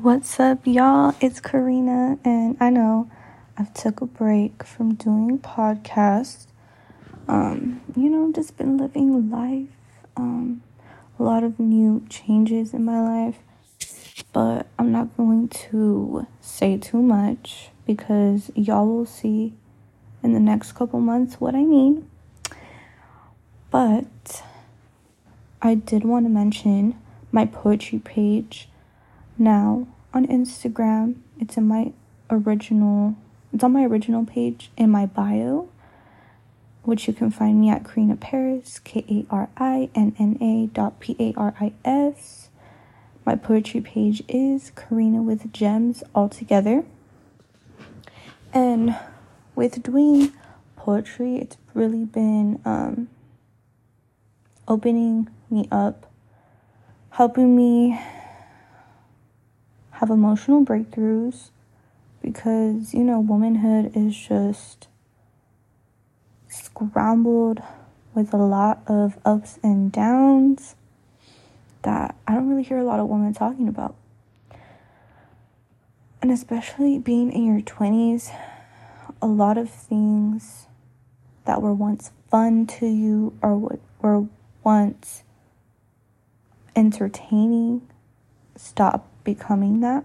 [0.00, 1.16] What's up, y'all?
[1.20, 3.10] It's Karina, and I know
[3.56, 6.46] I've took a break from doing podcasts.
[7.26, 9.66] Um, you know, just been living life.
[10.16, 10.62] Um,
[11.18, 13.38] a lot of new changes in my life,
[14.32, 19.54] but I'm not going to say too much because y'all will see
[20.22, 22.08] in the next couple months what I mean.
[23.72, 24.44] But
[25.60, 26.96] I did want to mention
[27.32, 28.68] my poetry page
[29.38, 31.16] now on Instagram.
[31.38, 31.92] It's in my
[32.30, 33.16] original
[33.52, 35.68] it's on my original page in my bio,
[36.82, 40.66] which you can find me at Karinna Paris, K A R I N N A
[40.66, 42.50] dot P A R I S.
[43.24, 46.84] My poetry page is Karina with Gems all together.
[48.54, 48.96] And
[49.54, 50.32] with doing
[50.76, 53.08] poetry, it's really been um,
[54.66, 56.10] opening me up,
[57.10, 58.00] helping me
[59.98, 61.50] have emotional breakthroughs
[62.22, 64.86] because, you know, womanhood is just
[66.46, 67.60] scrambled
[68.14, 70.76] with a lot of ups and downs
[71.82, 73.96] that I don't really hear a lot of women talking about.
[76.22, 78.32] And especially being in your 20s,
[79.20, 80.66] a lot of things
[81.44, 84.26] that were once fun to you or were
[84.62, 85.24] once
[86.76, 87.82] entertaining
[88.54, 90.04] stop becoming that.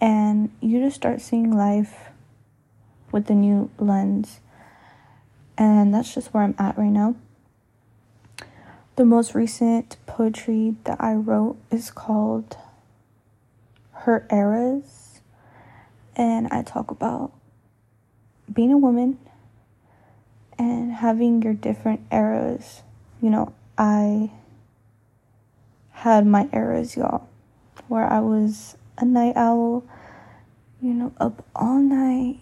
[0.00, 2.10] And you just start seeing life
[3.12, 4.40] with a new lens.
[5.56, 7.14] And that's just where I'm at right now.
[8.96, 12.56] The most recent poetry that I wrote is called
[13.92, 15.20] Her Eras.
[16.14, 17.32] And I talk about
[18.52, 19.18] being a woman
[20.58, 22.82] and having your different eras.
[23.20, 24.30] You know, I
[25.92, 27.28] had my eras, y'all
[27.88, 29.84] where I was a night owl,
[30.80, 32.40] you know, up all night,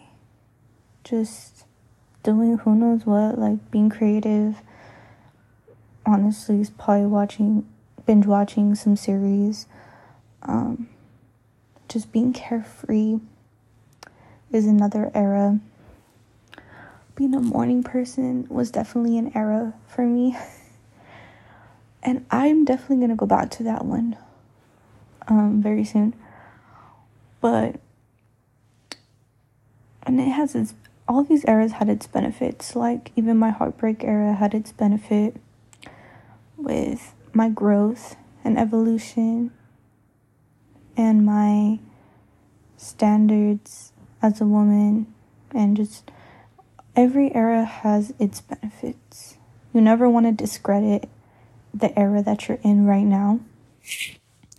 [1.02, 1.64] just
[2.22, 4.56] doing who knows what, like being creative.
[6.06, 7.66] Honestly, probably watching,
[8.06, 9.66] binge watching some series.
[10.42, 10.88] Um,
[11.88, 13.18] just being carefree
[14.50, 15.60] is another era.
[17.16, 20.36] Being a morning person was definitely an era for me.
[22.02, 24.16] and I'm definitely going to go back to that one
[25.28, 26.14] um, very soon.
[27.40, 27.80] But
[30.02, 30.74] and it has its
[31.06, 32.74] all these eras had its benefits.
[32.74, 35.36] Like even my heartbreak era had its benefit
[36.56, 39.50] with my growth and evolution
[40.96, 41.78] and my
[42.76, 43.92] standards
[44.22, 45.12] as a woman
[45.54, 46.10] and just
[46.96, 49.36] every era has its benefits.
[49.72, 51.08] You never want to discredit
[51.72, 53.40] the era that you're in right now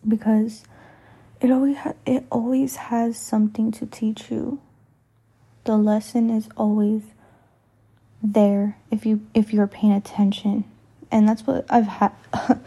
[0.08, 0.64] because
[1.42, 4.60] it always ha- it always has something to teach you.
[5.64, 7.04] The lesson is always
[8.22, 10.66] there if you if you're paying attention.
[11.12, 12.12] And that's what I've had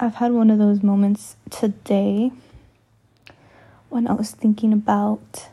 [0.00, 2.32] I've had one of those moments today
[3.88, 5.48] when I was thinking about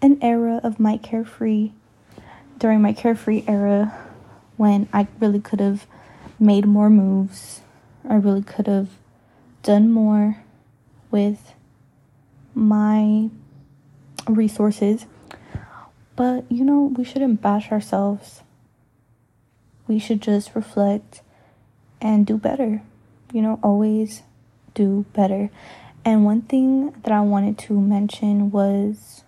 [0.00, 1.72] an era of my carefree
[2.58, 3.92] during my carefree era
[4.56, 5.86] when I really could have
[6.38, 7.60] made more moves.
[8.08, 8.88] I really could have
[9.62, 10.42] done more
[11.10, 11.54] with
[12.54, 13.30] my
[14.28, 15.06] resources.
[16.16, 18.42] But you know, we shouldn't bash ourselves.
[19.86, 21.22] We should just reflect
[22.00, 22.82] and do better.
[23.32, 24.22] You know, always
[24.74, 25.50] do better.
[26.04, 29.22] And one thing that I wanted to mention was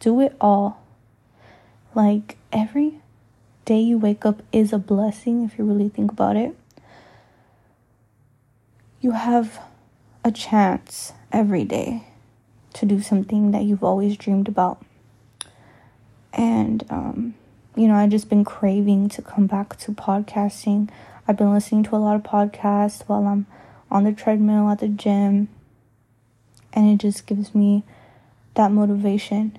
[0.00, 0.82] do it all.
[1.94, 3.00] Like every
[3.64, 6.56] day you wake up is a blessing if you really think about it
[9.04, 9.60] you have
[10.24, 12.02] a chance every day
[12.72, 14.82] to do something that you've always dreamed about.
[16.32, 17.34] And, um,
[17.76, 20.88] you know, I've just been craving to come back to podcasting.
[21.28, 23.46] I've been listening to a lot of podcasts while I'm
[23.90, 25.48] on the treadmill at the gym.
[26.72, 27.82] And it just gives me
[28.54, 29.58] that motivation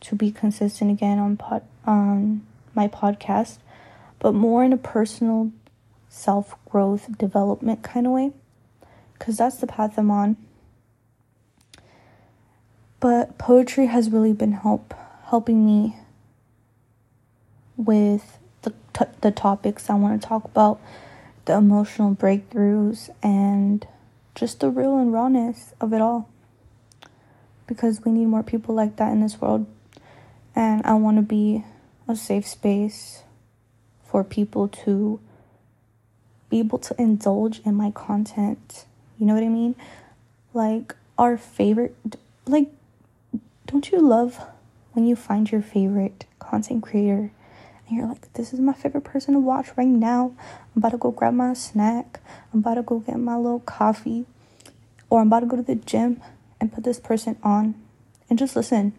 [0.00, 3.58] to be consistent again on pod on my podcast,
[4.20, 5.52] but more in a personal
[6.08, 8.32] self growth development kind of way
[9.18, 10.36] because that's the path I'm on.
[13.00, 14.94] But poetry has really been help
[15.26, 15.96] helping me
[17.76, 20.80] with the t- the topics I want to talk about,
[21.44, 23.86] the emotional breakthroughs and
[24.34, 26.28] just the real and rawness of it all.
[27.66, 29.66] Because we need more people like that in this world.
[30.54, 31.64] And I want to be
[32.08, 33.24] a safe space
[34.04, 35.20] for people to
[36.48, 38.86] be able to indulge in my content
[39.18, 39.74] you know what I mean?
[40.54, 41.96] Like, our favorite
[42.46, 42.68] like
[43.66, 44.40] don't you love
[44.92, 47.30] when you find your favorite content creator
[47.88, 50.32] and you're like this is my favorite person to watch right now.
[50.74, 52.20] I'm about to go grab my snack.
[52.52, 54.26] I'm about to go get my little coffee
[55.08, 56.20] or i'm about to go to the gym
[56.60, 57.74] and put this person on
[58.28, 58.92] and just listen.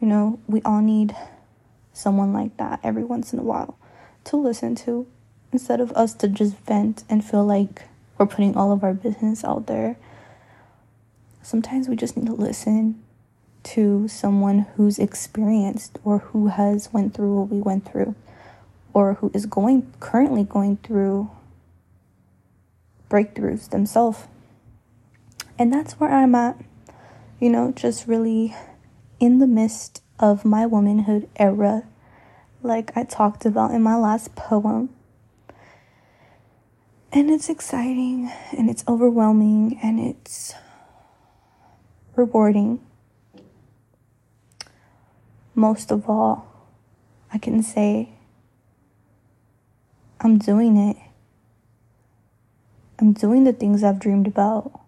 [0.00, 1.14] You know we all need
[1.92, 3.78] someone like that every once in a while
[4.24, 5.06] to listen to
[5.52, 7.82] instead of us to just vent and feel like
[8.20, 9.96] we're putting all of our business out there.
[11.42, 13.02] Sometimes we just need to listen
[13.62, 18.14] to someone who's experienced or who has went through what we went through
[18.92, 21.30] or who is going currently going through
[23.08, 24.24] breakthroughs themselves.
[25.58, 26.60] And that's where I'm at.
[27.40, 28.54] You know, just really
[29.18, 31.84] in the midst of my womanhood era,
[32.62, 34.90] like I talked about in my last poem.
[37.12, 40.54] And it's exciting and it's overwhelming and it's
[42.14, 42.80] rewarding.
[45.56, 46.46] Most of all,
[47.32, 48.10] I can say
[50.20, 50.96] I'm doing it.
[53.00, 54.80] I'm doing the things I've dreamed about.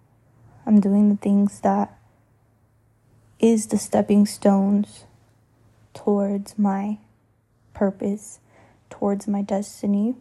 [0.65, 1.99] I'm doing the things that
[3.41, 5.07] is the stepping stones
[5.93, 6.99] towards my
[7.75, 8.39] purpose,
[8.91, 10.15] towards my destiny.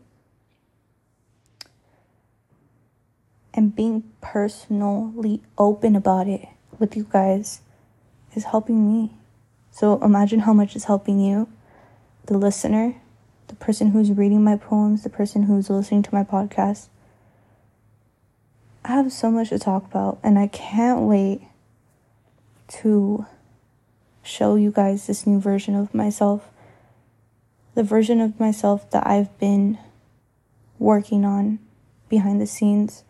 [3.53, 6.47] And being personally open about it
[6.79, 7.61] with you guys
[8.33, 9.13] is helping me.
[9.71, 11.47] So imagine how much it's helping you,
[12.25, 12.95] the listener,
[13.47, 16.87] the person who's reading my poems, the person who's listening to my podcast.
[18.83, 21.41] I have so much to talk about, and I can't wait
[22.79, 23.25] to
[24.23, 26.49] show you guys this new version of myself.
[27.75, 29.77] The version of myself that I've been
[30.79, 31.59] working on
[32.09, 33.03] behind the scenes.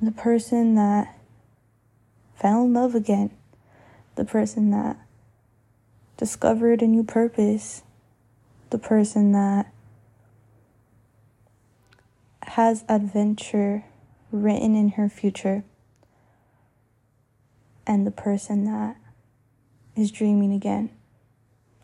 [0.00, 1.18] The person that
[2.34, 3.30] fell in love again.
[4.16, 4.98] The person that
[6.16, 7.82] discovered a new purpose.
[8.70, 9.72] The person that
[12.42, 13.84] has adventure
[14.30, 15.64] written in her future
[17.86, 18.96] and the person that
[19.96, 20.90] is dreaming again.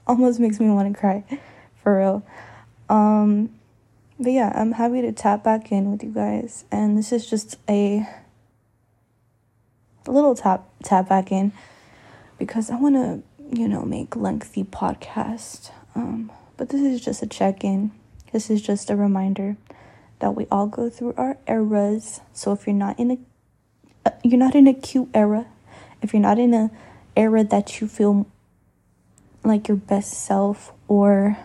[0.07, 1.25] Almost makes me want to cry,
[1.83, 2.27] for real.
[2.89, 3.51] Um,
[4.21, 7.57] but yeah, I'm happy to tap back in with you guys, and this is just
[7.69, 8.07] a,
[10.07, 11.53] little tap tap back in
[12.39, 13.23] because I want to,
[13.57, 15.71] you know, make lengthy podcast.
[15.95, 17.93] Um, but this is just a check in.
[18.33, 19.57] This is just a reminder
[20.21, 22.21] that we all go through our eras.
[22.33, 23.19] So if you're not in a,
[24.07, 25.47] uh, you're not in a cute era
[26.03, 26.71] if you're not in a
[27.17, 28.27] era that you feel
[29.45, 31.39] like your best self or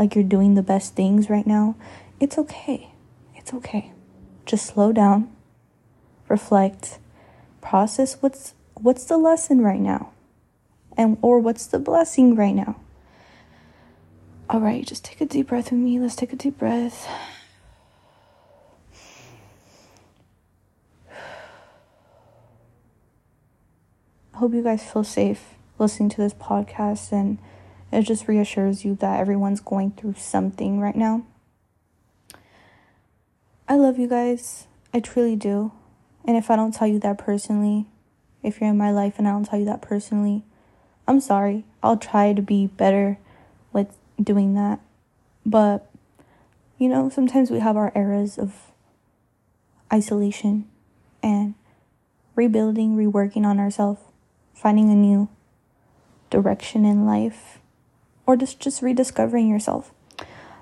[0.00, 1.76] like you're doing the best things right now,
[2.18, 2.90] it's okay.
[3.36, 3.92] It's okay.
[4.46, 5.30] Just slow down,
[6.26, 6.98] reflect,
[7.60, 10.10] process what's what's the lesson right now?
[10.96, 12.80] And or what's the blessing right now?
[14.48, 16.00] All right, just take a deep breath with me.
[16.00, 17.06] Let's take a deep breath.
[24.32, 27.36] I hope you guys feel safe listening to this podcast and
[27.92, 31.26] it just reassures you that everyone's going through something right now.
[33.68, 34.66] I love you guys.
[34.92, 35.72] I truly do.
[36.24, 37.86] And if I don't tell you that personally,
[38.42, 40.44] if you're in my life and I don't tell you that personally,
[41.06, 41.64] I'm sorry.
[41.82, 43.18] I'll try to be better
[43.72, 44.80] with doing that.
[45.46, 45.90] But,
[46.78, 48.54] you know, sometimes we have our eras of
[49.92, 50.68] isolation
[51.22, 51.54] and
[52.34, 54.00] rebuilding, reworking on ourselves
[54.60, 55.26] finding a new
[56.28, 57.59] direction in life
[58.30, 59.92] or just just rediscovering yourself.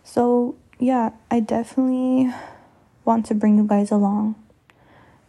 [0.02, 2.32] So, yeah, I definitely
[3.04, 4.36] want to bring you guys along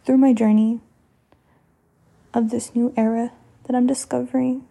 [0.06, 0.80] through my journey
[2.32, 3.32] of this new era
[3.64, 4.64] that I'm discovering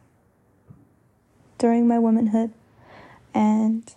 [1.60, 2.54] during my womanhood.
[3.36, 3.94] And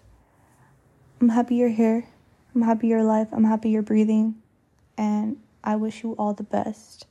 [1.18, 2.04] I'm happy you're here.
[2.54, 3.28] I'm happy you're alive.
[3.32, 4.34] I'm happy you're breathing.
[4.98, 7.06] And I wish you all the best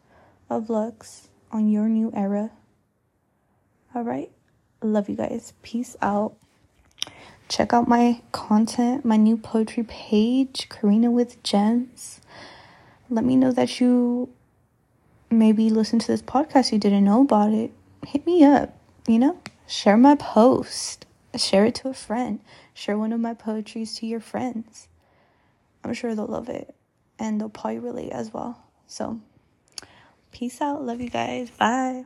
[0.47, 2.51] of lucks on your new era.
[3.95, 4.29] All right.
[4.83, 5.53] Love you guys.
[5.63, 6.35] Peace out.
[7.49, 12.21] Check out my content, my new poetry page, Karina with Gems.
[13.09, 14.29] Let me know that you
[15.29, 17.71] maybe listen to this podcast you didn't know about it.
[18.07, 18.77] Hit me up,
[19.07, 19.37] you know?
[19.67, 21.05] Share my post.
[21.35, 22.39] Share it to a friend.
[22.73, 24.87] Share one of my poetries to your friends.
[25.83, 26.73] I'm sure they'll love it
[27.19, 28.63] and they'll probably relate as well.
[28.87, 29.19] So,
[30.31, 30.83] peace out.
[30.83, 31.49] Love you guys.
[31.51, 32.05] Bye.